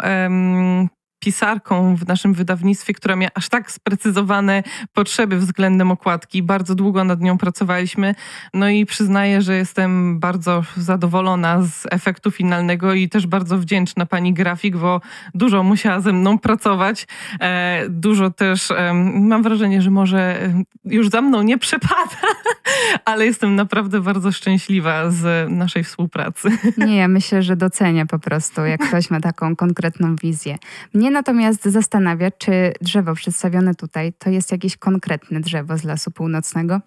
pisarką 1.19 1.95
w 1.95 2.07
naszym 2.07 2.33
wydawnictwie, 2.33 2.93
która 2.93 3.15
miała 3.15 3.31
aż 3.33 3.49
tak 3.49 3.71
sprecyzowane 3.71 4.63
potrzeby 4.93 5.37
względem 5.37 5.91
okładki. 5.91 6.43
Bardzo 6.43 6.75
długo 6.75 7.03
nad 7.03 7.21
nią 7.21 7.37
pracowaliśmy. 7.37 8.15
No 8.53 8.69
i 8.69 8.85
przyznaję, 8.85 9.41
że 9.41 9.55
jestem 9.55 10.19
bardzo 10.19 10.63
zadowolona 10.77 11.61
z 11.61 11.87
efektu 11.91 12.31
finalnego 12.31 12.93
i 12.93 13.09
też 13.09 13.27
bardzo 13.27 13.57
wdzięczna 13.57 14.05
pani 14.05 14.33
grafik, 14.33 14.77
bo 14.77 15.01
dużo 15.33 15.63
musiała 15.63 16.01
ze 16.01 16.13
mną 16.13 16.39
pracować. 16.39 17.07
E, 17.41 17.85
dużo 17.89 18.31
też, 18.31 18.69
mam 19.13 19.43
wrażenie, 19.43 19.81
że 19.81 19.91
może 19.91 20.53
już 20.85 21.09
za 21.09 21.21
mną 21.21 21.41
nie 21.41 21.57
przepada, 21.57 22.17
ale 23.05 23.25
jestem 23.25 23.55
naprawdę 23.55 24.01
bardzo 24.01 24.31
szczęśliwa 24.31 25.09
z 25.09 25.51
naszej 25.51 25.83
współpracy. 25.83 26.49
Nie, 26.77 26.97
ja 26.97 27.07
myślę, 27.07 27.43
że 27.43 27.55
docenia 27.55 28.05
po 28.05 28.19
prostu, 28.19 28.65
jak 28.65 28.87
ktoś 28.87 29.09
ma 29.09 29.19
taką 29.19 29.55
konkretną 29.55 30.15
wizję. 30.15 30.57
Mnie 30.93 31.08
mnie 31.09 31.13
natomiast 31.13 31.63
zastanawia, 31.63 32.31
czy 32.31 32.73
drzewo 32.81 33.15
przedstawione 33.15 33.75
tutaj 33.75 34.13
to 34.13 34.29
jest 34.29 34.51
jakieś 34.51 34.77
konkretne 34.77 35.39
drzewo 35.39 35.77
z 35.77 35.83
lasu 35.83 36.11
północnego? 36.11 36.81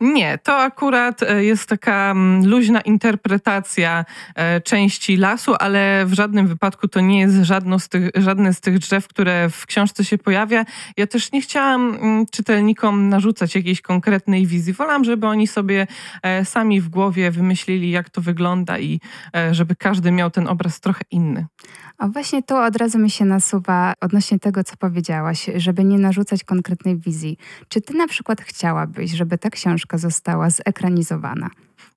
Nie, 0.00 0.38
to 0.38 0.56
akurat 0.56 1.22
e, 1.22 1.44
jest 1.44 1.68
taka 1.68 2.10
mm, 2.10 2.46
luźna 2.46 2.80
interpretacja 2.80 4.04
e, 4.34 4.60
części 4.60 5.16
lasu, 5.16 5.54
ale 5.60 6.06
w 6.06 6.12
żadnym 6.12 6.46
wypadku 6.46 6.88
to 6.88 7.00
nie 7.00 7.20
jest 7.20 7.36
żadno 7.42 7.78
z 7.78 7.88
tych, 7.88 8.10
żadne 8.14 8.54
z 8.54 8.60
tych 8.60 8.78
drzew, 8.78 9.08
które 9.08 9.50
w 9.50 9.66
książce 9.66 10.04
się 10.04 10.18
pojawia. 10.18 10.64
Ja 10.96 11.06
też 11.06 11.32
nie 11.32 11.40
chciałam 11.40 11.94
mm, 11.94 12.26
czytelnikom 12.26 13.08
narzucać 13.08 13.54
jakiejś 13.54 13.80
konkretnej 13.80 14.46
wizji. 14.46 14.72
Wolałam, 14.72 15.04
żeby 15.04 15.26
oni 15.26 15.46
sobie 15.46 15.86
e, 16.22 16.44
sami 16.44 16.80
w 16.80 16.88
głowie 16.88 17.30
wymyślili, 17.30 17.90
jak 17.90 18.10
to 18.10 18.20
wygląda 18.20 18.78
i 18.78 19.00
żeby 19.50 19.76
każdy 19.76 20.12
miał 20.12 20.30
ten 20.30 20.48
obraz 20.48 20.80
trochę 20.80 21.00
inny. 21.10 21.46
A 21.98 22.08
właśnie 22.08 22.42
to 22.42 22.64
od 22.64 22.76
razu 22.76 22.98
mi 22.98 23.10
się 23.10 23.24
nasuwa 23.24 23.94
odnośnie 24.00 24.38
tego, 24.38 24.64
co 24.64 24.76
powiedziałaś, 24.76 25.50
żeby 25.56 25.84
nie 25.84 25.98
narzucać 25.98 26.44
konkretnej 26.44 26.98
wizji. 26.98 27.38
Czy 27.68 27.80
ty 27.80 27.94
na 27.94 28.06
przykład 28.06 28.40
chciałabyś, 28.40 29.10
żeby 29.10 29.38
ta 29.38 29.50
książka 29.56 29.98
została 29.98 30.50
zekranizowana? 30.50 31.50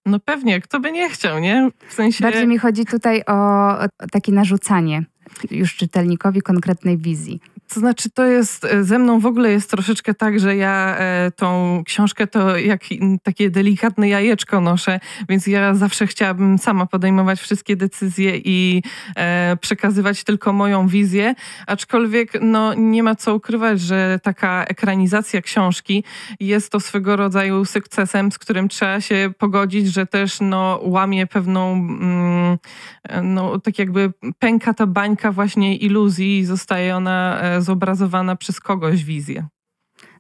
No 0.06 0.20
pewnie, 0.20 0.62
kto 0.62 0.80
by 0.80 0.92
nie 0.92 1.10
chciał, 1.10 1.40
nie? 1.40 1.70
W 1.88 1.94
sensie... 1.94 2.24
Bardziej 2.24 2.48
mi 2.48 2.58
chodzi 2.58 2.86
tutaj 2.86 3.24
o, 3.28 3.76
takie 4.12 4.32
narzucanie 4.32 5.04
już 5.52 5.76
czytelnikowi 5.76 6.42
konkretnej 6.42 6.98
wizji. 6.98 7.40
To 7.74 7.80
znaczy, 7.80 8.10
to 8.10 8.26
jest 8.26 8.66
e, 8.66 8.84
ze 8.84 9.00
mną 9.00 9.20
w 9.20 9.26
ogóle 9.26 9.52
jest 9.52 9.70
troszeczkę 9.70 10.14
tak, 10.14 10.40
że 10.40 10.56
ja 10.56 10.96
e, 10.98 11.32
tą 11.36 11.82
książkę 11.86 12.28
to 12.28 12.58
jak 12.58 12.82
takie 13.24 13.50
delikatne 13.50 14.10
jajeczko 14.10 14.62
noszę, 14.62 15.00
więc 15.30 15.48
ja 15.48 15.74
zawsze 15.76 16.08
chciałabym 16.08 16.58
sama 16.58 16.86
podejmować 16.86 17.40
wszystkie 17.40 17.76
decyzje 17.76 18.38
i 18.38 18.84
e, 19.16 19.58
przekazywać 19.62 20.24
tylko 20.24 20.54
moją 20.54 20.88
wizję. 20.88 21.36
Aczkolwiek 21.68 22.32
no, 22.42 22.74
nie 22.74 23.04
ma 23.04 23.16
co 23.16 23.36
ukrywać, 23.36 23.82
że 23.82 24.20
taka 24.24 24.66
ekranizacja 24.66 25.42
książki 25.42 26.04
jest 26.40 26.72
to 26.72 26.80
swego 26.80 27.16
rodzaju 27.16 27.66
sukcesem, 27.66 28.32
z 28.32 28.38
którym 28.38 28.70
trzeba 28.70 29.02
się 29.02 29.32
pogodzić, 29.38 29.94
że 29.94 30.06
też 30.06 30.38
no, 30.42 30.80
łamie 30.84 31.28
pewną, 31.28 31.74
mm, 31.74 32.58
no, 33.24 33.60
tak 33.60 33.80
jakby 33.80 34.14
pęka 34.40 34.74
ta 34.74 34.88
bańka 34.88 35.32
właśnie 35.32 35.78
iluzji 35.78 36.40
i 36.40 36.46
zostaje 36.46 36.96
ona 36.96 37.42
zobrazowana 37.62 38.36
przez 38.36 38.60
kogoś 38.60 39.04
wizję. 39.04 39.48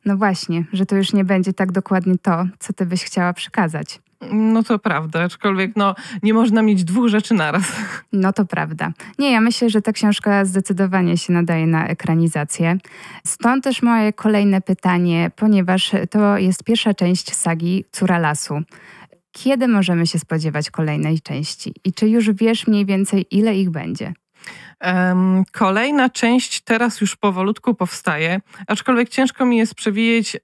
No 0.06 0.18
właśnie, 0.18 0.66
że 0.74 0.86
to 0.86 0.96
już 0.96 1.14
nie 1.14 1.24
będzie 1.24 1.54
tak 1.54 1.72
dokładnie 1.72 2.18
to, 2.22 2.46
co 2.60 2.74
ty 2.74 2.86
byś 2.86 3.04
chciała 3.04 3.34
przekazać. 3.34 4.00
No 4.32 4.64
to 4.64 4.80
prawda, 4.80 5.24
aczkolwiek 5.24 5.72
no, 5.76 5.96
nie 6.24 6.34
można 6.34 6.62
mieć 6.62 6.84
dwóch 6.84 7.08
rzeczy 7.08 7.34
naraz. 7.34 7.76
No 8.14 8.34
to 8.34 8.46
prawda. 8.46 8.92
Nie, 9.20 9.32
ja 9.32 9.42
myślę, 9.42 9.70
że 9.70 9.82
ta 9.82 9.92
książka 9.94 10.46
zdecydowanie 10.46 11.18
się 11.18 11.34
nadaje 11.34 11.68
na 11.68 11.88
ekranizację. 11.88 12.78
Stąd 13.26 13.64
też 13.64 13.82
moje 13.84 14.14
kolejne 14.14 14.62
pytanie, 14.62 15.32
ponieważ 15.36 15.92
to 16.10 16.38
jest 16.38 16.64
pierwsza 16.64 16.94
część 16.94 17.36
sagi 17.36 17.86
Córa 17.92 18.20
Lasu. 18.20 18.62
Kiedy 19.32 19.68
możemy 19.68 20.08
się 20.08 20.20
spodziewać 20.20 20.72
kolejnej 20.72 21.22
części? 21.22 21.74
I 21.84 21.94
czy 21.94 22.10
już 22.10 22.32
wiesz 22.32 22.68
mniej 22.68 22.86
więcej, 22.86 23.26
ile 23.32 23.56
ich 23.56 23.70
będzie? 23.70 24.14
Kolejna 25.52 26.10
część 26.10 26.62
teraz 26.62 27.02
już 27.02 27.16
powolutku 27.16 27.76
powstaje, 27.76 28.42
aczkolwiek 28.68 29.10
ciężko 29.10 29.46
mi 29.46 29.58
jest 29.58 29.76
przewidzieć, 29.76 30.38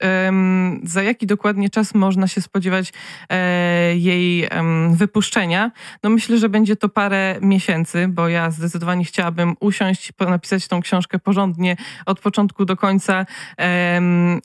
za 0.82 1.02
jaki 1.02 1.26
dokładnie 1.26 1.70
czas 1.70 1.94
można 1.94 2.28
się 2.28 2.40
spodziewać 2.40 2.92
e, 3.30 3.96
jej 3.96 4.48
wypuszczenia. 4.90 5.70
No 6.02 6.10
myślę, 6.10 6.38
że 6.38 6.48
będzie 6.48 6.76
to 6.76 6.88
parę 6.88 7.38
miesięcy, 7.40 8.08
bo 8.08 8.28
ja 8.28 8.50
zdecydowanie 8.50 9.04
chciałabym 9.04 9.54
usiąść, 9.60 10.12
napisać 10.20 10.68
tą 10.68 10.80
książkę 10.80 11.18
porządnie 11.18 11.76
od 12.06 12.20
początku 12.20 12.64
do 12.64 12.76
końca, 12.76 13.26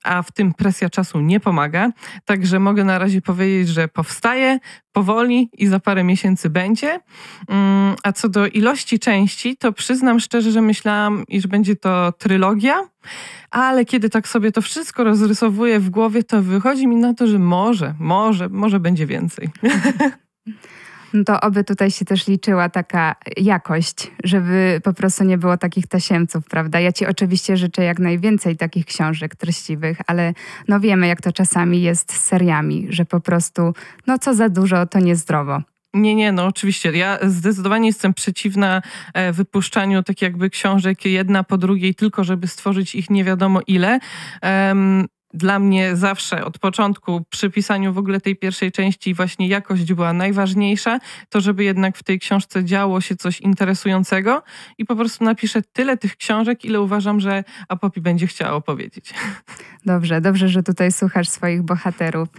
a 0.04 0.24
w 0.24 0.32
tym 0.32 0.54
presja 0.54 0.90
czasu 0.90 1.22
nie 1.22 1.40
pomaga. 1.40 1.90
Także 2.26 2.60
mogę 2.60 2.84
na 2.84 3.00
razie 3.00 3.22
powiedzieć, 3.22 3.68
że 3.68 3.88
powstaje 3.88 4.60
powoli 4.92 5.50
i 5.58 5.68
za 5.68 5.80
parę 5.80 6.04
miesięcy 6.04 6.50
będzie. 6.50 7.00
Mm, 7.50 7.96
a 8.04 8.12
co 8.12 8.30
do 8.30 8.48
ilości 8.48 9.00
części, 9.00 9.58
to 9.58 9.72
przyznam 9.82 10.20
szczerze, 10.20 10.52
że 10.52 10.62
myślałam, 10.62 11.24
iż 11.28 11.48
będzie 11.48 11.76
to 11.76 12.12
trylogia, 12.12 12.84
ale 13.52 13.86
kiedy 13.86 14.10
tak 14.10 14.28
sobie 14.28 14.52
to 14.52 14.62
wszystko 14.62 15.04
rozrysowuję 15.04 15.80
w 15.80 15.90
głowie, 15.90 16.24
to 16.24 16.42
wychodzi 16.42 16.88
mi 16.88 16.96
na 16.96 17.14
to, 17.14 17.28
że 17.28 17.40
może, 17.40 17.96
może, 18.00 18.50
może 18.50 18.80
będzie 18.80 19.08
więcej. 19.08 19.50
No 21.14 21.24
to 21.24 21.42
oby 21.42 21.64
tutaj 21.64 21.92
się 21.92 22.06
też 22.06 22.28
liczyła 22.28 22.70
taka 22.70 23.16
jakość, 23.38 24.12
żeby 24.24 24.82
po 24.84 24.94
prostu 24.94 25.24
nie 25.24 25.38
było 25.38 25.58
takich 25.58 25.88
tasiemców, 25.88 26.46
prawda? 26.46 26.80
Ja 26.80 26.92
ci 26.92 27.06
oczywiście 27.06 27.58
życzę 27.58 27.84
jak 27.84 28.00
najwięcej 28.00 28.58
takich 28.58 28.86
książek 28.86 29.36
treściwych, 29.36 29.98
ale 30.08 30.34
no 30.68 30.80
wiemy, 30.80 31.08
jak 31.08 31.22
to 31.22 31.32
czasami 31.32 31.82
jest 31.82 32.14
z 32.14 32.24
seriami, 32.24 32.88
że 32.90 33.06
po 33.06 33.20
prostu 33.20 33.74
no 34.08 34.20
co 34.20 34.34
za 34.34 34.50
dużo, 34.50 34.86
to 34.86 35.00
niezdrowo. 35.00 35.62
Nie, 35.94 36.16
nie, 36.16 36.32
no 36.32 36.46
oczywiście. 36.46 36.92
Ja 36.92 37.20
zdecydowanie 37.24 37.88
jestem 37.88 38.14
przeciwna 38.14 38.82
e, 39.14 39.34
wypuszczaniu 39.34 40.04
tak 40.04 40.22
jakby 40.22 40.50
książek 40.50 41.06
jedna 41.06 41.44
po 41.44 41.58
drugiej, 41.58 41.96
tylko 41.96 42.24
żeby 42.24 42.48
stworzyć 42.48 42.96
ich 42.96 43.10
nie 43.10 43.24
wiadomo 43.24 43.60
ile 43.68 44.00
dla 45.34 45.60
mnie 45.60 45.96
zawsze 45.96 46.46
od 46.46 46.60
początku 46.60 47.26
przy 47.30 47.50
pisaniu 47.50 47.94
w 47.94 47.98
ogóle 47.98 48.22
tej 48.22 48.36
pierwszej 48.36 48.72
części 48.72 49.14
właśnie 49.14 49.48
jakość 49.48 49.94
była 49.94 50.14
najważniejsza, 50.14 51.00
to 51.30 51.42
żeby 51.42 51.64
jednak 51.64 51.98
w 51.98 52.04
tej 52.04 52.20
książce 52.20 52.66
działo 52.66 53.02
się 53.02 53.16
coś 53.16 53.42
interesującego 53.42 54.44
i 54.78 54.86
po 54.86 54.96
prostu 54.96 55.24
napiszę 55.24 55.62
tyle 55.62 55.98
tych 55.98 56.16
książek, 56.16 56.66
ile 56.66 56.82
uważam, 56.82 57.20
że 57.20 57.44
Apopi 57.70 58.02
będzie 58.02 58.28
chciała 58.28 58.54
opowiedzieć. 58.54 59.14
Dobrze, 59.86 60.22
dobrze, 60.22 60.50
że 60.50 60.64
tutaj 60.64 60.92
słuchasz 60.92 61.30
swoich 61.30 61.62
bohaterów. 61.62 62.30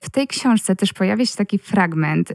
W 0.00 0.10
tej 0.10 0.26
książce 0.26 0.76
też 0.76 0.92
pojawia 0.92 1.26
się 1.26 1.36
taki 1.36 1.58
fragment, 1.58 2.32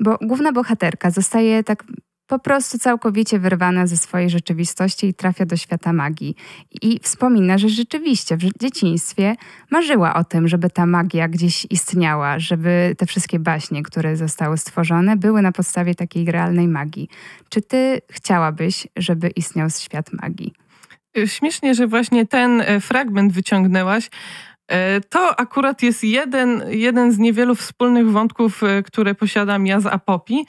bo 0.00 0.18
główna 0.22 0.52
bohaterka 0.52 1.10
zostaje 1.10 1.64
tak 1.64 1.84
po 2.28 2.38
prostu 2.38 2.78
całkowicie 2.78 3.38
wyrwana 3.38 3.86
ze 3.86 3.96
swojej 3.96 4.30
rzeczywistości 4.30 5.06
i 5.06 5.14
trafia 5.14 5.46
do 5.46 5.56
świata 5.56 5.92
magii. 5.92 6.36
I 6.82 7.00
wspomina, 7.02 7.58
że 7.58 7.68
rzeczywiście 7.68 8.36
w 8.36 8.58
dzieciństwie 8.60 9.36
marzyła 9.70 10.14
o 10.14 10.24
tym, 10.24 10.48
żeby 10.48 10.70
ta 10.70 10.86
magia 10.86 11.28
gdzieś 11.28 11.66
istniała, 11.70 12.38
żeby 12.38 12.94
te 12.98 13.06
wszystkie 13.06 13.38
baśnie, 13.38 13.82
które 13.82 14.16
zostały 14.16 14.58
stworzone, 14.58 15.16
były 15.16 15.42
na 15.42 15.52
podstawie 15.52 15.94
takiej 15.94 16.24
realnej 16.24 16.68
magii. 16.68 17.08
Czy 17.48 17.62
ty 17.62 18.00
chciałabyś, 18.10 18.86
żeby 18.96 19.28
istniał 19.28 19.70
świat 19.70 20.12
magii? 20.12 20.52
Śmiesznie, 21.26 21.74
że 21.74 21.86
właśnie 21.86 22.26
ten 22.26 22.60
e, 22.60 22.80
fragment 22.80 23.32
wyciągnęłaś. 23.32 24.10
E, 24.68 25.00
to 25.00 25.40
akurat 25.40 25.82
jest 25.82 26.04
jeden, 26.04 26.62
jeden 26.68 27.12
z 27.12 27.18
niewielu 27.18 27.54
wspólnych 27.54 28.10
wątków, 28.10 28.62
które 28.84 29.14
posiadam 29.14 29.66
ja 29.66 29.80
z 29.80 29.86
Apopi 29.86 30.46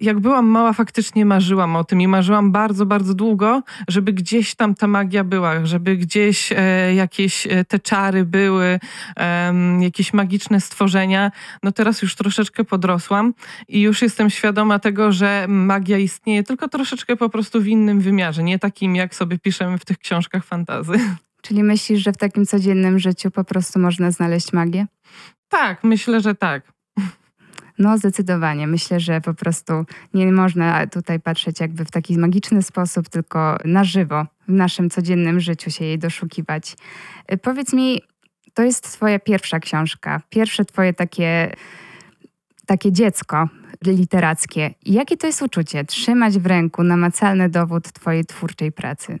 jak 0.00 0.20
byłam 0.20 0.46
mała, 0.46 0.72
faktycznie 0.72 1.24
marzyłam 1.24 1.76
o 1.76 1.84
tym 1.84 2.00
i 2.00 2.08
marzyłam 2.08 2.52
bardzo, 2.52 2.86
bardzo 2.86 3.14
długo, 3.14 3.62
żeby 3.88 4.12
gdzieś 4.12 4.54
tam 4.54 4.74
ta 4.74 4.86
magia 4.86 5.24
była, 5.24 5.66
żeby 5.66 5.96
gdzieś 5.96 6.52
e, 6.52 6.94
jakieś 6.94 7.46
e, 7.46 7.64
te 7.64 7.78
czary 7.78 8.24
były, 8.24 8.80
e, 9.16 9.54
jakieś 9.80 10.12
magiczne 10.12 10.60
stworzenia. 10.60 11.32
No 11.62 11.72
teraz 11.72 12.02
już 12.02 12.14
troszeczkę 12.14 12.64
podrosłam 12.64 13.34
i 13.68 13.80
już 13.80 14.02
jestem 14.02 14.30
świadoma 14.30 14.78
tego, 14.78 15.12
że 15.12 15.46
magia 15.48 15.98
istnieje, 15.98 16.42
tylko 16.42 16.68
troszeczkę 16.68 17.16
po 17.16 17.28
prostu 17.28 17.60
w 17.60 17.66
innym 17.66 18.00
wymiarze, 18.00 18.42
nie 18.42 18.58
takim, 18.58 18.96
jak 18.96 19.14
sobie 19.14 19.38
piszemy 19.38 19.78
w 19.78 19.84
tych 19.84 19.98
książkach 19.98 20.44
fantazy. 20.44 20.92
Czyli 21.42 21.62
myślisz, 21.62 22.02
że 22.02 22.12
w 22.12 22.16
takim 22.16 22.46
codziennym 22.46 22.98
życiu 22.98 23.30
po 23.30 23.44
prostu 23.44 23.78
można 23.78 24.10
znaleźć 24.10 24.52
magię? 24.52 24.86
Tak, 25.48 25.84
myślę, 25.84 26.20
że 26.20 26.34
tak. 26.34 26.73
No, 27.78 27.98
zdecydowanie. 27.98 28.66
Myślę, 28.66 29.00
że 29.00 29.20
po 29.20 29.34
prostu 29.34 29.72
nie 30.14 30.32
można 30.32 30.86
tutaj 30.86 31.20
patrzeć 31.20 31.60
jakby 31.60 31.84
w 31.84 31.90
taki 31.90 32.18
magiczny 32.18 32.62
sposób, 32.62 33.08
tylko 33.08 33.58
na 33.64 33.84
żywo, 33.84 34.26
w 34.48 34.52
naszym 34.52 34.90
codziennym 34.90 35.40
życiu 35.40 35.70
się 35.70 35.84
jej 35.84 35.98
doszukiwać. 35.98 36.76
Y, 37.32 37.38
powiedz 37.38 37.72
mi, 37.72 38.00
to 38.54 38.62
jest 38.62 38.92
Twoja 38.92 39.18
pierwsza 39.18 39.60
książka, 39.60 40.20
pierwsze 40.28 40.64
Twoje 40.64 40.94
takie, 40.94 41.52
takie 42.66 42.92
dziecko 42.92 43.48
literackie. 43.82 44.74
Jakie 44.86 45.16
to 45.16 45.26
jest 45.26 45.42
uczucie 45.42 45.84
trzymać 45.84 46.38
w 46.38 46.46
ręku 46.46 46.82
namacalny 46.82 47.48
dowód 47.48 47.92
Twojej 47.92 48.24
twórczej 48.24 48.72
pracy? 48.72 49.18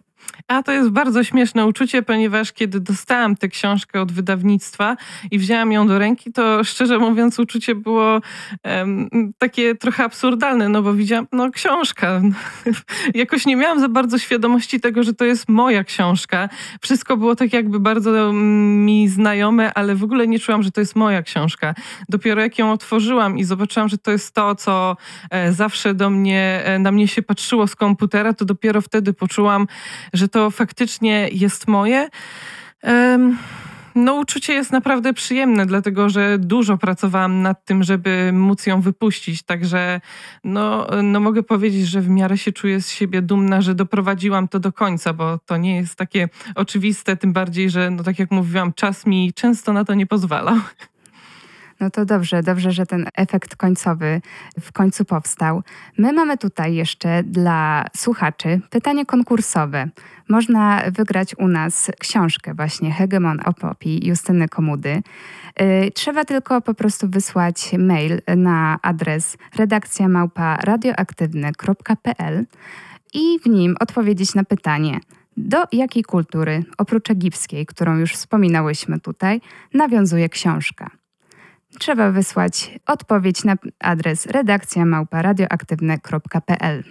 A 0.48 0.62
to 0.62 0.72
jest 0.72 0.90
bardzo 0.90 1.24
śmieszne 1.24 1.66
uczucie, 1.66 2.02
ponieważ 2.02 2.52
kiedy 2.52 2.80
dostałam 2.80 3.36
tę 3.36 3.48
książkę 3.48 4.00
od 4.00 4.12
wydawnictwa 4.12 4.96
i 5.30 5.38
wzięłam 5.38 5.72
ją 5.72 5.86
do 5.86 5.98
ręki, 5.98 6.32
to 6.32 6.64
szczerze 6.64 6.98
mówiąc 6.98 7.38
uczucie 7.38 7.74
było 7.74 8.20
um, 8.64 9.08
takie 9.38 9.74
trochę 9.74 10.04
absurdalne, 10.04 10.68
no 10.68 10.82
bo 10.82 10.94
widziałam, 10.94 11.26
no 11.32 11.50
książka. 11.50 12.20
Jakoś 13.14 13.46
nie 13.46 13.56
miałam 13.56 13.80
za 13.80 13.88
bardzo 13.88 14.18
świadomości 14.18 14.80
tego, 14.80 15.02
że 15.02 15.14
to 15.14 15.24
jest 15.24 15.48
moja 15.48 15.84
książka. 15.84 16.48
Wszystko 16.80 17.16
było 17.16 17.36
tak 17.36 17.52
jakby 17.52 17.80
bardzo 17.80 18.32
mi 18.32 19.08
znajome, 19.08 19.74
ale 19.74 19.94
w 19.94 20.04
ogóle 20.04 20.26
nie 20.26 20.38
czułam, 20.38 20.62
że 20.62 20.70
to 20.70 20.80
jest 20.80 20.96
moja 20.96 21.22
książka. 21.22 21.74
Dopiero 22.08 22.42
jak 22.42 22.58
ją 22.58 22.72
otworzyłam 22.72 23.38
i 23.38 23.44
zobaczyłam, 23.44 23.88
że 23.88 23.98
to 23.98 24.10
jest 24.10 24.34
to, 24.34 24.54
co 24.54 24.96
e, 25.30 25.52
zawsze 25.52 25.94
do 25.94 26.10
mnie, 26.10 26.62
e, 26.64 26.78
na 26.78 26.92
mnie 26.92 27.08
się 27.08 27.22
patrzyło 27.22 27.66
z 27.66 27.76
komputera, 27.76 28.32
to 28.32 28.44
dopiero 28.44 28.80
wtedy 28.80 29.12
poczułam, 29.12 29.66
że 30.14 30.28
to 30.28 30.50
faktycznie 30.50 31.28
jest 31.32 31.68
moje. 31.68 32.08
No, 33.94 34.14
uczucie 34.14 34.52
jest 34.52 34.72
naprawdę 34.72 35.12
przyjemne, 35.12 35.66
dlatego 35.66 36.08
że 36.08 36.38
dużo 36.38 36.78
pracowałam 36.78 37.42
nad 37.42 37.64
tym, 37.64 37.82
żeby 37.82 38.30
móc 38.32 38.66
ją 38.66 38.80
wypuścić. 38.80 39.42
Także 39.42 40.00
no, 40.44 40.86
no 41.02 41.20
mogę 41.20 41.42
powiedzieć, 41.42 41.86
że 41.86 42.00
w 42.00 42.08
miarę 42.08 42.38
się 42.38 42.52
czuję 42.52 42.80
z 42.80 42.90
siebie 42.90 43.22
dumna, 43.22 43.60
że 43.60 43.74
doprowadziłam 43.74 44.48
to 44.48 44.60
do 44.60 44.72
końca, 44.72 45.12
bo 45.12 45.38
to 45.38 45.56
nie 45.56 45.76
jest 45.76 45.96
takie 45.96 46.28
oczywiste, 46.54 47.16
tym 47.16 47.32
bardziej, 47.32 47.70
że 47.70 47.90
no 47.90 48.02
tak 48.02 48.18
jak 48.18 48.30
mówiłam, 48.30 48.72
czas 48.72 49.06
mi 49.06 49.32
często 49.32 49.72
na 49.72 49.84
to 49.84 49.94
nie 49.94 50.06
pozwalał. 50.06 50.56
No 51.84 51.90
to 51.90 52.04
dobrze, 52.04 52.42
dobrze, 52.42 52.72
że 52.72 52.86
ten 52.86 53.06
efekt 53.14 53.56
końcowy 53.56 54.20
w 54.60 54.72
końcu 54.72 55.04
powstał. 55.04 55.62
My 55.98 56.12
mamy 56.12 56.38
tutaj 56.38 56.74
jeszcze 56.74 57.22
dla 57.22 57.84
słuchaczy 57.96 58.60
pytanie 58.70 59.06
konkursowe. 59.06 59.88
Można 60.28 60.82
wygrać 60.90 61.34
u 61.38 61.48
nas 61.48 61.90
książkę 61.98 62.54
właśnie 62.54 62.92
Hegemon 62.92 63.40
Opopi 63.44 64.06
Justyny 64.06 64.48
Komudy. 64.48 65.02
Y, 65.60 65.90
trzeba 65.94 66.24
tylko 66.24 66.60
po 66.60 66.74
prostu 66.74 67.08
wysłać 67.08 67.72
mail 67.78 68.20
na 68.36 68.78
adres 68.82 69.36
redakcja 69.56 70.08
małpa 70.08 70.56
radioaktywny.pl 70.56 72.46
i 73.14 73.38
w 73.42 73.46
nim 73.46 73.76
odpowiedzieć 73.80 74.34
na 74.34 74.44
pytanie, 74.44 75.00
do 75.36 75.64
jakiej 75.72 76.02
kultury, 76.02 76.64
oprócz 76.78 77.10
egipskiej, 77.10 77.66
którą 77.66 77.98
już 77.98 78.12
wspominałyśmy 78.12 79.00
tutaj, 79.00 79.40
nawiązuje 79.74 80.28
książka 80.28 80.90
trzeba 81.78 82.10
wysłać 82.10 82.78
odpowiedź 82.86 83.44
na 83.44 83.56
adres 83.80 84.26
redakcja 84.26 84.84
małparadioaktywne.pl. 84.84 86.84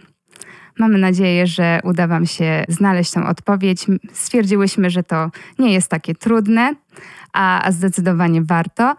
Mamy 0.80 0.98
nadzieję, 0.98 1.48
że 1.48 1.80
uda 1.84 2.08
Wam 2.08 2.26
się 2.26 2.64
znaleźć 2.68 3.12
tą 3.12 3.28
odpowiedź. 3.28 3.86
Stwierdziłyśmy, 4.14 4.90
że 4.90 5.04
to 5.04 5.32
nie 5.60 5.74
jest 5.74 5.88
takie 5.88 6.16
trudne, 6.16 6.76
a 7.34 7.72
zdecydowanie 7.72 8.42
warto. 8.42 8.96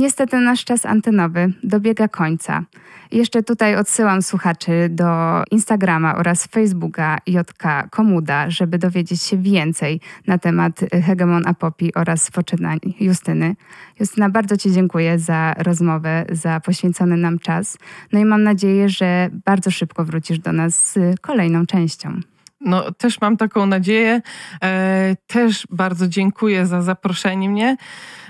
Niestety 0.00 0.36
nasz 0.36 0.64
czas 0.64 0.86
antenowy 0.86 1.52
dobiega 1.62 2.08
końca. 2.08 2.64
Jeszcze 3.12 3.42
tutaj 3.42 3.76
odsyłam 3.76 4.22
słuchaczy 4.22 4.88
do 4.90 5.42
Instagrama 5.50 6.16
oraz 6.16 6.46
Facebooka 6.46 7.18
JK 7.26 7.88
Komuda, 7.90 8.50
żeby 8.50 8.78
dowiedzieć 8.78 9.22
się 9.22 9.36
więcej 9.36 10.00
na 10.26 10.38
temat 10.38 10.80
Hegemon 11.06 11.46
Apopi 11.46 11.94
oraz 11.94 12.30
poczynań 12.30 12.78
Justyny. 13.00 13.56
Justyna, 14.00 14.30
bardzo 14.30 14.56
Ci 14.56 14.72
dziękuję 14.72 15.18
za 15.18 15.54
rozmowę, 15.58 16.24
za 16.32 16.60
poświęcony 16.60 17.16
nam 17.16 17.38
czas. 17.38 17.78
No 18.12 18.20
i 18.20 18.24
mam 18.24 18.42
nadzieję, 18.42 18.88
że 18.88 19.28
bardzo 19.44 19.70
szybko 19.70 20.04
wrócisz 20.04 20.38
do 20.38 20.52
nas 20.52 20.92
z 20.92 21.20
kolejną 21.20 21.66
częścią. 21.66 22.20
No, 22.60 22.92
też 22.92 23.20
mam 23.20 23.36
taką 23.36 23.66
nadzieję. 23.66 24.22
E, 24.62 25.16
też 25.26 25.66
bardzo 25.70 26.08
dziękuję 26.08 26.66
za 26.66 26.82
zaproszenie 26.82 27.50
mnie. 27.50 27.76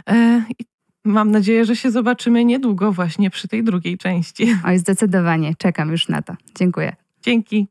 E, 0.07 0.43
I 0.59 0.70
Mam 1.05 1.31
nadzieję, 1.31 1.65
że 1.65 1.77
się 1.77 1.91
zobaczymy 1.91 2.45
niedługo 2.45 2.93
właśnie 2.93 3.31
przy 3.31 3.49
tej 3.49 3.65
drugiej 3.65 3.99
części. 3.99 4.57
Oj, 4.67 4.79
zdecydowanie. 4.79 5.55
Czekam 5.59 5.91
już 5.91 6.09
na 6.09 6.23
to. 6.23 6.35
Dziękuję. 6.59 6.97
Dzięki. 7.23 7.69